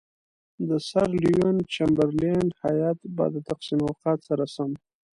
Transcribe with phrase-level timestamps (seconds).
[0.67, 4.71] د سر لیوین چمبرلین هیات به د تقسیم اوقات سره سم.